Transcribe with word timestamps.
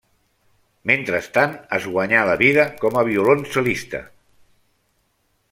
Mentrestant 0.91 1.53
es 1.77 1.85
guanyà 1.97 2.23
la 2.31 2.37
vida 2.41 2.65
com 2.85 2.97
a 2.97 3.05
violoncel·lista. 3.11 4.03